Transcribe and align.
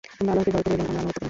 তোমরা 0.17 0.31
আল্লাহকে 0.33 0.51
ভয় 0.53 0.63
কর 0.65 0.71
এবং 0.75 0.85
আমার 0.89 0.97
আনুগত্য 1.01 1.13
কর। 1.15 1.19